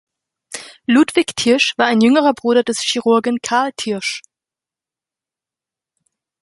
Ludwig 0.87 1.35
Thiersch 1.35 1.73
war 1.77 1.85
ein 1.85 2.01
jüngerer 2.01 2.33
Bruder 2.33 2.63
des 2.63 2.79
Chirurgen 2.79 3.37
Carl 3.43 3.71
Thiersch. 3.77 4.23